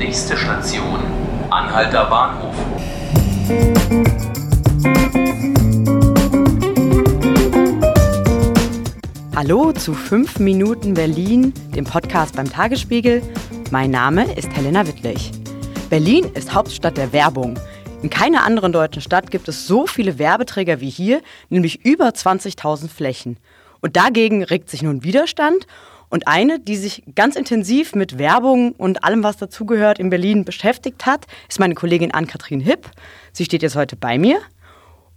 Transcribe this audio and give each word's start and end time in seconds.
Nächste 0.00 0.34
Station, 0.34 0.98
Anhalter 1.50 2.06
Bahnhof. 2.06 2.54
Hallo 9.36 9.72
zu 9.72 9.92
5 9.92 10.38
Minuten 10.38 10.94
Berlin, 10.94 11.52
dem 11.76 11.84
Podcast 11.84 12.34
beim 12.34 12.50
Tagesspiegel. 12.50 13.20
Mein 13.70 13.90
Name 13.90 14.24
ist 14.36 14.48
Helena 14.48 14.86
Wittlich. 14.86 15.32
Berlin 15.90 16.24
ist 16.32 16.54
Hauptstadt 16.54 16.96
der 16.96 17.12
Werbung. 17.12 17.58
In 18.02 18.08
keiner 18.08 18.44
anderen 18.44 18.72
deutschen 18.72 19.02
Stadt 19.02 19.30
gibt 19.30 19.48
es 19.48 19.66
so 19.66 19.86
viele 19.86 20.18
Werbeträger 20.18 20.80
wie 20.80 20.88
hier, 20.88 21.20
nämlich 21.50 21.84
über 21.84 22.08
20.000 22.08 22.88
Flächen. 22.88 23.36
Und 23.82 23.96
dagegen 23.96 24.44
regt 24.44 24.70
sich 24.70 24.82
nun 24.82 25.04
Widerstand 25.04 25.66
und 26.10 26.26
eine, 26.26 26.58
die 26.58 26.76
sich 26.76 27.04
ganz 27.14 27.36
intensiv 27.36 27.94
mit 27.94 28.18
Werbung 28.18 28.72
und 28.72 29.04
allem, 29.04 29.22
was 29.22 29.36
dazugehört, 29.36 29.98
in 29.98 30.10
Berlin 30.10 30.44
beschäftigt 30.44 31.06
hat, 31.06 31.26
ist 31.48 31.60
meine 31.60 31.74
Kollegin 31.74 32.12
Ann-Kathrin 32.12 32.60
Hipp. 32.60 32.90
Sie 33.32 33.44
steht 33.44 33.62
jetzt 33.62 33.76
heute 33.76 33.96
bei 33.96 34.18
mir. 34.18 34.40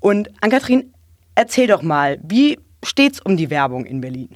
Und 0.00 0.30
Ann-Kathrin, 0.40 0.92
erzähl 1.36 1.68
doch 1.68 1.82
mal, 1.82 2.18
wie 2.22 2.58
steht 2.84 3.14
es 3.14 3.20
um 3.20 3.36
die 3.36 3.50
Werbung 3.50 3.86
in 3.86 4.00
Berlin? 4.00 4.30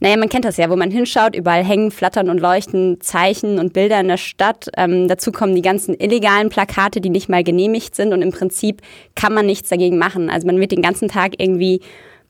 Naja, 0.00 0.16
man 0.16 0.28
kennt 0.28 0.44
das 0.44 0.56
ja, 0.56 0.70
wo 0.70 0.76
man 0.76 0.92
hinschaut, 0.92 1.34
überall 1.34 1.64
hängen, 1.64 1.90
flattern 1.90 2.30
und 2.30 2.38
leuchten 2.38 3.00
Zeichen 3.00 3.58
und 3.58 3.72
Bilder 3.72 3.98
in 3.98 4.06
der 4.06 4.16
Stadt. 4.16 4.68
Ähm, 4.76 5.08
dazu 5.08 5.32
kommen 5.32 5.56
die 5.56 5.62
ganzen 5.62 5.94
illegalen 5.94 6.50
Plakate, 6.50 7.00
die 7.00 7.10
nicht 7.10 7.28
mal 7.28 7.42
genehmigt 7.42 7.96
sind 7.96 8.12
und 8.12 8.22
im 8.22 8.30
Prinzip 8.30 8.82
kann 9.16 9.34
man 9.34 9.46
nichts 9.46 9.68
dagegen 9.68 9.98
machen. 9.98 10.30
Also 10.30 10.46
man 10.46 10.60
wird 10.60 10.70
den 10.70 10.82
ganzen 10.82 11.08
Tag 11.08 11.34
irgendwie 11.38 11.80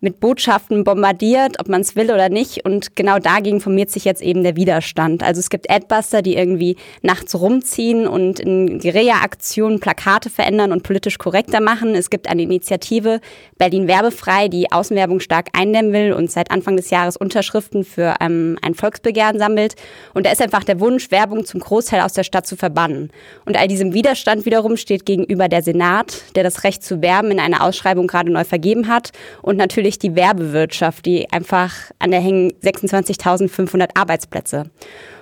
mit 0.00 0.20
Botschaften 0.20 0.84
bombardiert, 0.84 1.58
ob 1.58 1.68
man 1.68 1.80
es 1.80 1.96
will 1.96 2.10
oder 2.12 2.28
nicht. 2.28 2.64
Und 2.64 2.94
genau 2.94 3.18
dagegen 3.18 3.60
formiert 3.60 3.90
sich 3.90 4.04
jetzt 4.04 4.22
eben 4.22 4.44
der 4.44 4.54
Widerstand. 4.54 5.22
Also 5.22 5.40
es 5.40 5.50
gibt 5.50 5.70
Adbuster, 5.70 6.22
die 6.22 6.36
irgendwie 6.36 6.76
nachts 7.02 7.34
rumziehen 7.38 8.06
und 8.06 8.38
in 8.38 8.78
Guerilla-Aktionen 8.78 9.80
Plakate 9.80 10.30
verändern 10.30 10.72
und 10.72 10.84
politisch 10.84 11.18
korrekter 11.18 11.60
machen. 11.60 11.94
Es 11.94 12.10
gibt 12.10 12.28
eine 12.28 12.42
Initiative 12.42 13.20
Berlin 13.56 13.88
Werbefrei, 13.88 14.48
die 14.48 14.70
Außenwerbung 14.70 15.18
stark 15.20 15.48
eindämmen 15.52 15.92
will 15.92 16.12
und 16.12 16.30
seit 16.30 16.50
Anfang 16.50 16.76
des 16.76 16.90
Jahres 16.90 17.16
Unterschriften 17.16 17.84
für 17.84 18.14
ähm, 18.20 18.56
ein 18.62 18.74
Volksbegehren 18.74 19.38
sammelt. 19.38 19.74
Und 20.14 20.26
da 20.26 20.30
ist 20.30 20.40
einfach 20.40 20.62
der 20.62 20.78
Wunsch, 20.78 21.10
Werbung 21.10 21.44
zum 21.44 21.60
Großteil 21.60 22.02
aus 22.02 22.12
der 22.12 22.24
Stadt 22.24 22.46
zu 22.46 22.56
verbannen. 22.56 23.10
Und 23.44 23.56
all 23.56 23.66
diesem 23.66 23.94
Widerstand 23.94 24.46
wiederum 24.46 24.76
steht 24.76 25.06
gegenüber 25.06 25.48
der 25.48 25.62
Senat, 25.62 26.22
der 26.36 26.44
das 26.44 26.62
Recht 26.62 26.84
zu 26.84 27.02
werben 27.02 27.32
in 27.32 27.40
einer 27.40 27.64
Ausschreibung 27.64 28.06
gerade 28.06 28.30
neu 28.30 28.44
vergeben 28.44 28.86
hat 28.86 29.10
und 29.42 29.56
natürlich 29.56 29.87
natürlich 29.88 29.98
die 29.98 30.16
Werbewirtschaft, 30.16 31.06
die 31.06 31.30
einfach 31.32 31.72
an 31.98 32.10
der 32.10 32.20
hängen 32.20 32.52
26.500 32.62 33.90
Arbeitsplätze. 33.94 34.70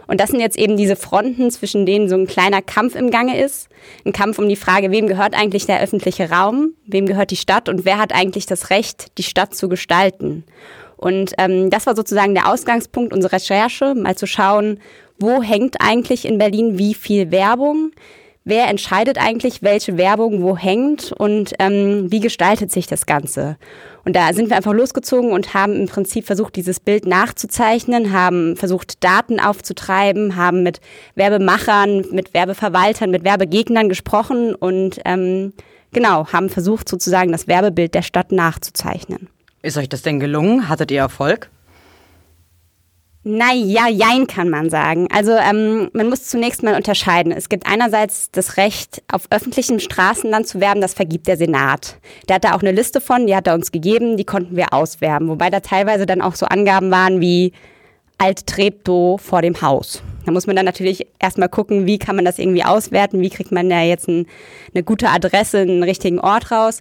Und 0.08 0.20
das 0.20 0.30
sind 0.30 0.40
jetzt 0.40 0.58
eben 0.58 0.76
diese 0.76 0.96
Fronten, 0.96 1.50
zwischen 1.50 1.86
denen 1.86 2.08
so 2.08 2.16
ein 2.16 2.26
kleiner 2.26 2.62
Kampf 2.62 2.96
im 2.96 3.10
Gange 3.10 3.40
ist. 3.40 3.68
Ein 4.04 4.12
Kampf 4.12 4.38
um 4.38 4.48
die 4.48 4.56
Frage, 4.56 4.90
wem 4.90 5.06
gehört 5.06 5.34
eigentlich 5.34 5.66
der 5.66 5.80
öffentliche 5.80 6.30
Raum, 6.30 6.74
wem 6.84 7.06
gehört 7.06 7.30
die 7.30 7.36
Stadt 7.36 7.68
und 7.68 7.84
wer 7.84 7.98
hat 7.98 8.12
eigentlich 8.12 8.46
das 8.46 8.70
Recht, 8.70 9.18
die 9.18 9.24
Stadt 9.24 9.54
zu 9.54 9.68
gestalten. 9.68 10.44
Und 10.96 11.34
ähm, 11.38 11.70
das 11.70 11.86
war 11.86 11.94
sozusagen 11.94 12.34
der 12.34 12.48
Ausgangspunkt 12.48 13.12
unserer 13.12 13.34
Recherche, 13.34 13.94
mal 13.94 14.16
zu 14.16 14.26
schauen, 14.26 14.80
wo 15.18 15.42
hängt 15.42 15.76
eigentlich 15.80 16.24
in 16.24 16.38
Berlin 16.38 16.78
wie 16.78 16.94
viel 16.94 17.30
Werbung, 17.30 17.92
wer 18.46 18.68
entscheidet 18.68 19.18
eigentlich, 19.18 19.62
welche 19.62 19.98
Werbung 19.98 20.40
wo 20.40 20.56
hängt 20.56 21.12
und 21.12 21.52
ähm, 21.58 22.10
wie 22.10 22.20
gestaltet 22.20 22.72
sich 22.72 22.86
das 22.86 23.04
Ganze. 23.04 23.58
Und 24.04 24.16
da 24.16 24.32
sind 24.32 24.48
wir 24.48 24.56
einfach 24.56 24.72
losgezogen 24.72 25.32
und 25.32 25.52
haben 25.52 25.74
im 25.74 25.86
Prinzip 25.88 26.24
versucht, 26.24 26.56
dieses 26.56 26.80
Bild 26.80 27.06
nachzuzeichnen, 27.06 28.12
haben 28.12 28.56
versucht, 28.56 29.02
Daten 29.04 29.40
aufzutreiben, 29.40 30.36
haben 30.36 30.62
mit 30.62 30.80
Werbemachern, 31.16 32.06
mit 32.12 32.32
Werbeverwaltern, 32.32 33.10
mit 33.10 33.24
Werbegegnern 33.24 33.88
gesprochen 33.88 34.54
und 34.54 35.00
ähm, 35.04 35.52
genau, 35.92 36.28
haben 36.28 36.48
versucht, 36.48 36.88
sozusagen 36.88 37.32
das 37.32 37.48
Werbebild 37.48 37.94
der 37.94 38.02
Stadt 38.02 38.30
nachzuzeichnen. 38.30 39.28
Ist 39.62 39.76
euch 39.76 39.88
das 39.88 40.02
denn 40.02 40.20
gelungen? 40.20 40.68
Hattet 40.68 40.92
ihr 40.92 41.00
Erfolg? 41.00 41.50
Naja, 43.28 43.88
jein 43.88 44.28
kann 44.28 44.50
man 44.50 44.70
sagen. 44.70 45.08
Also 45.12 45.32
ähm, 45.32 45.90
man 45.92 46.08
muss 46.08 46.28
zunächst 46.28 46.62
mal 46.62 46.76
unterscheiden. 46.76 47.32
Es 47.32 47.48
gibt 47.48 47.66
einerseits 47.66 48.30
das 48.30 48.56
Recht, 48.56 49.02
auf 49.10 49.26
öffentlichem 49.30 49.80
Straßenland 49.80 50.46
zu 50.46 50.60
werben, 50.60 50.80
das 50.80 50.94
vergibt 50.94 51.26
der 51.26 51.36
Senat. 51.36 51.96
Der 52.28 52.36
hat 52.36 52.44
da 52.44 52.54
auch 52.54 52.60
eine 52.60 52.70
Liste 52.70 53.00
von, 53.00 53.26
die 53.26 53.34
hat 53.34 53.48
er 53.48 53.54
uns 53.54 53.72
gegeben, 53.72 54.16
die 54.16 54.22
konnten 54.22 54.54
wir 54.54 54.72
auswerben. 54.72 55.28
Wobei 55.28 55.50
da 55.50 55.58
teilweise 55.58 56.06
dann 56.06 56.22
auch 56.22 56.36
so 56.36 56.46
Angaben 56.46 56.92
waren 56.92 57.20
wie 57.20 57.50
Alt 58.16 58.46
Treptow 58.46 59.20
vor 59.20 59.42
dem 59.42 59.60
Haus. 59.60 60.04
Da 60.24 60.30
muss 60.30 60.46
man 60.46 60.54
dann 60.54 60.64
natürlich 60.64 61.08
erstmal 61.18 61.48
gucken, 61.48 61.84
wie 61.84 61.98
kann 61.98 62.14
man 62.14 62.24
das 62.24 62.38
irgendwie 62.38 62.62
auswerten, 62.62 63.20
wie 63.20 63.30
kriegt 63.30 63.50
man 63.50 63.68
da 63.68 63.82
jetzt 63.82 64.06
ein, 64.06 64.26
eine 64.72 64.84
gute 64.84 65.08
Adresse, 65.08 65.58
einen 65.58 65.82
richtigen 65.82 66.20
Ort 66.20 66.52
raus. 66.52 66.80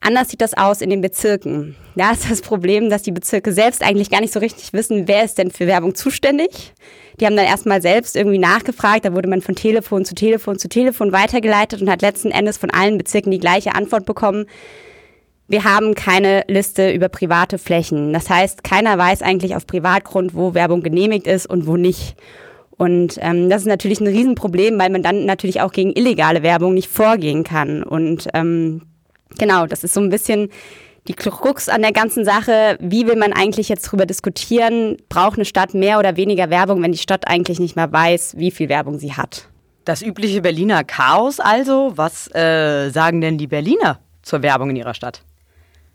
Anders 0.00 0.28
sieht 0.28 0.40
das 0.40 0.56
aus 0.56 0.80
in 0.80 0.90
den 0.90 1.00
Bezirken. 1.00 1.76
Da 1.96 2.12
ist 2.12 2.30
das 2.30 2.40
Problem, 2.40 2.90
dass 2.90 3.02
die 3.02 3.12
Bezirke 3.12 3.52
selbst 3.52 3.82
eigentlich 3.82 4.10
gar 4.10 4.20
nicht 4.20 4.32
so 4.32 4.40
richtig 4.40 4.72
wissen, 4.72 5.08
wer 5.08 5.24
ist 5.24 5.38
denn 5.38 5.50
für 5.50 5.66
Werbung 5.66 5.94
zuständig. 5.94 6.72
Die 7.20 7.26
haben 7.26 7.36
dann 7.36 7.46
erstmal 7.46 7.82
selbst 7.82 8.14
irgendwie 8.14 8.38
nachgefragt, 8.38 9.04
da 9.04 9.12
wurde 9.12 9.28
man 9.28 9.42
von 9.42 9.56
Telefon 9.56 10.04
zu 10.04 10.14
Telefon 10.14 10.58
zu 10.58 10.68
Telefon 10.68 11.12
weitergeleitet 11.12 11.82
und 11.82 11.90
hat 11.90 12.02
letzten 12.02 12.30
Endes 12.30 12.58
von 12.58 12.70
allen 12.70 12.96
Bezirken 12.96 13.32
die 13.32 13.40
gleiche 13.40 13.74
Antwort 13.74 14.06
bekommen. 14.06 14.46
Wir 15.48 15.64
haben 15.64 15.94
keine 15.94 16.44
Liste 16.46 16.92
über 16.92 17.08
private 17.08 17.58
Flächen. 17.58 18.12
Das 18.12 18.28
heißt, 18.28 18.62
keiner 18.62 18.98
weiß 18.98 19.22
eigentlich 19.22 19.56
auf 19.56 19.66
Privatgrund, 19.66 20.34
wo 20.34 20.54
Werbung 20.54 20.82
genehmigt 20.82 21.26
ist 21.26 21.46
und 21.46 21.66
wo 21.66 21.76
nicht. 21.76 22.16
Und 22.76 23.18
ähm, 23.20 23.50
das 23.50 23.62
ist 23.62 23.66
natürlich 23.66 24.00
ein 24.00 24.06
Riesenproblem, 24.06 24.78
weil 24.78 24.90
man 24.90 25.02
dann 25.02 25.24
natürlich 25.24 25.60
auch 25.60 25.72
gegen 25.72 25.92
illegale 25.94 26.42
Werbung 26.42 26.74
nicht 26.74 26.88
vorgehen 26.88 27.42
kann. 27.42 27.82
Und 27.82 28.28
ähm, 28.34 28.82
Genau, 29.36 29.66
das 29.66 29.84
ist 29.84 29.94
so 29.94 30.00
ein 30.00 30.08
bisschen 30.08 30.50
die 31.08 31.14
Krux 31.14 31.68
an 31.68 31.82
der 31.82 31.92
ganzen 31.92 32.24
Sache. 32.24 32.76
Wie 32.80 33.06
will 33.06 33.16
man 33.16 33.32
eigentlich 33.32 33.68
jetzt 33.68 33.86
darüber 33.88 34.06
diskutieren? 34.06 34.96
Braucht 35.08 35.36
eine 35.36 35.44
Stadt 35.44 35.74
mehr 35.74 35.98
oder 35.98 36.16
weniger 36.16 36.50
Werbung, 36.50 36.82
wenn 36.82 36.92
die 36.92 36.98
Stadt 36.98 37.26
eigentlich 37.26 37.58
nicht 37.58 37.76
mehr 37.76 37.90
weiß, 37.90 38.34
wie 38.36 38.50
viel 38.50 38.68
Werbung 38.68 38.98
sie 38.98 39.14
hat? 39.14 39.48
Das 39.84 40.02
übliche 40.02 40.42
Berliner 40.42 40.84
Chaos 40.84 41.40
also. 41.40 41.92
Was 41.96 42.32
äh, 42.34 42.90
sagen 42.90 43.20
denn 43.20 43.38
die 43.38 43.46
Berliner 43.46 44.00
zur 44.22 44.42
Werbung 44.42 44.70
in 44.70 44.76
ihrer 44.76 44.94
Stadt? 44.94 45.22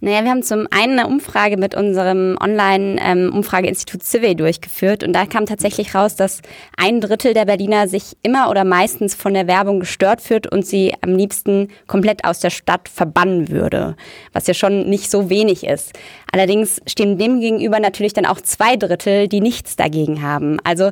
Naja, 0.04 0.26
wir 0.26 0.32
haben 0.32 0.44
zum 0.44 0.68
einen 0.70 1.00
eine 1.00 1.08
Umfrage 1.08 1.56
mit 1.56 1.76
unserem 1.76 2.38
Online-Umfrageinstitut 2.38 4.02
ähm, 4.02 4.06
Civey 4.06 4.36
durchgeführt 4.36 5.02
und 5.02 5.14
da 5.14 5.26
kam 5.26 5.46
tatsächlich 5.46 5.96
raus, 5.96 6.18
dass 6.18 6.42
ein 6.76 7.00
Drittel 7.00 7.34
der 7.34 7.46
Berliner 7.46 7.88
sich 7.88 8.18
immer 8.22 8.50
oder 8.50 8.66
meistens 8.66 9.16
von 9.16 9.34
der 9.34 9.48
Werbung 9.48 9.80
gestört 9.80 10.20
fühlt 10.20 10.52
und 10.52 10.66
sie 10.66 10.94
am 11.00 11.16
liebsten 11.16 11.70
komplett 11.88 12.26
aus 12.26 12.42
der 12.42 12.50
Stadt 12.50 12.90
verbannen 12.90 13.48
würde, 13.48 13.96
was 14.34 14.46
ja 14.46 14.54
schon 14.54 14.90
nicht 14.90 15.10
so 15.10 15.30
wenig 15.30 15.66
ist. 15.66 15.94
Allerdings 16.34 16.82
stehen 16.86 17.18
dem 17.18 17.40
gegenüber 17.40 17.80
natürlich 17.80 18.12
dann 18.12 18.26
auch 18.26 18.42
zwei 18.42 18.76
Drittel, 18.76 19.30
die 19.30 19.40
nichts 19.40 19.78
dagegen 19.78 20.22
haben. 20.22 20.60
Also 20.66 20.92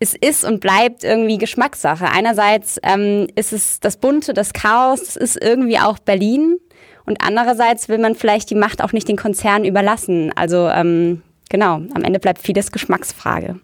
es 0.00 0.16
ist 0.20 0.44
und 0.44 0.58
bleibt 0.58 1.04
irgendwie 1.04 1.38
Geschmackssache. 1.38 2.06
Einerseits 2.06 2.80
ähm, 2.82 3.28
ist 3.36 3.52
es 3.52 3.78
das 3.78 3.96
Bunte, 3.96 4.34
das 4.34 4.52
Chaos, 4.52 5.02
es 5.02 5.16
ist 5.16 5.40
irgendwie 5.40 5.78
auch 5.78 6.00
Berlin. 6.00 6.56
Und 7.10 7.18
andererseits 7.22 7.88
will 7.88 7.98
man 7.98 8.14
vielleicht 8.14 8.50
die 8.50 8.54
Macht 8.54 8.84
auch 8.84 8.92
nicht 8.92 9.08
den 9.08 9.16
Konzernen 9.16 9.64
überlassen. 9.64 10.30
Also 10.36 10.68
ähm, 10.68 11.22
genau, 11.48 11.80
am 11.92 12.04
Ende 12.04 12.20
bleibt 12.20 12.40
vieles 12.40 12.70
Geschmacksfrage. 12.70 13.58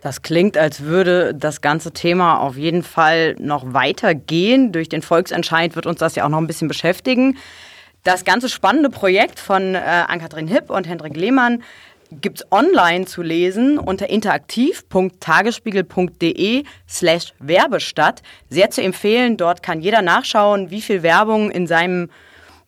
Das 0.00 0.22
klingt, 0.22 0.56
als 0.56 0.84
würde 0.84 1.34
das 1.34 1.60
ganze 1.60 1.90
Thema 1.90 2.38
auf 2.38 2.56
jeden 2.56 2.84
Fall 2.84 3.34
noch 3.40 3.74
weitergehen. 3.74 4.70
Durch 4.70 4.88
den 4.88 5.02
Volksentscheid 5.02 5.74
wird 5.74 5.86
uns 5.86 5.98
das 5.98 6.14
ja 6.14 6.24
auch 6.24 6.28
noch 6.28 6.38
ein 6.38 6.46
bisschen 6.46 6.68
beschäftigen. 6.68 7.36
Das 8.04 8.24
ganze 8.24 8.48
spannende 8.48 8.90
Projekt 8.90 9.40
von 9.40 9.74
äh, 9.74 9.78
Ann-Kathrin 9.78 10.46
Hipp 10.46 10.70
und 10.70 10.86
Hendrik 10.86 11.16
Lehmann 11.16 11.64
gibt 12.20 12.42
es 12.42 12.52
online 12.52 13.06
zu 13.06 13.22
lesen 13.22 13.76
unter 13.76 14.08
interaktiv.tagesspiegel.de 14.08 16.62
slash 16.88 17.34
Werbestadt. 17.40 18.22
Sehr 18.50 18.70
zu 18.70 18.82
empfehlen, 18.82 19.36
dort 19.36 19.64
kann 19.64 19.80
jeder 19.80 20.00
nachschauen, 20.00 20.70
wie 20.70 20.80
viel 20.80 21.02
Werbung 21.02 21.50
in 21.50 21.66
seinem 21.66 22.08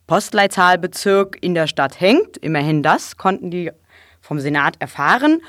Postleitzahlbezirk 0.07 1.39
in 1.41 1.55
der 1.55 1.67
Stadt 1.67 2.01
hängt. 2.01 2.37
Immerhin 2.37 2.83
das 2.83 3.17
konnten 3.17 3.51
die 3.51 3.71
vom 4.21 4.41
Senat 4.41 4.77
erfahren. 4.81 5.41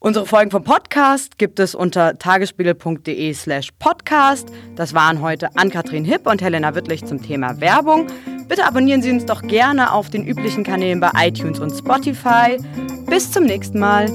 Unsere 0.00 0.26
Folgen 0.26 0.52
vom 0.52 0.62
Podcast 0.62 1.38
gibt 1.38 1.58
es 1.58 1.74
unter 1.74 2.16
tagesspiegel.de 2.18 3.34
slash 3.34 3.70
podcast. 3.80 4.48
Das 4.76 4.94
waren 4.94 5.20
heute 5.20 5.48
Ann-Kathrin 5.56 6.04
Hipp 6.04 6.28
und 6.28 6.40
Helena 6.40 6.76
Wittlich 6.76 7.04
zum 7.04 7.20
Thema 7.20 7.60
Werbung. 7.60 8.06
Bitte 8.46 8.64
abonnieren 8.64 9.02
Sie 9.02 9.10
uns 9.10 9.26
doch 9.26 9.42
gerne 9.42 9.92
auf 9.92 10.08
den 10.08 10.24
üblichen 10.24 10.62
Kanälen 10.62 11.00
bei 11.00 11.10
iTunes 11.16 11.58
und 11.58 11.76
Spotify. 11.76 12.58
Bis 13.06 13.32
zum 13.32 13.44
nächsten 13.44 13.80
Mal. 13.80 14.08